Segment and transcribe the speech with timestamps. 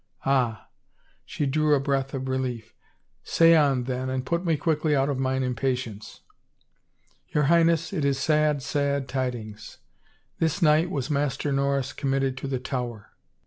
[0.25, 0.67] "Ah I"
[1.27, 2.73] she drew a breath of relief."
[3.23, 6.21] Say on then and put me quickly out of mine impatience."
[7.27, 9.77] Your Highness, it is sad, sad tidings.
[10.39, 13.11] This night was Master Norris committed to the Tower."